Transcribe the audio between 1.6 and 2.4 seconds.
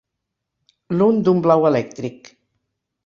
elèctric.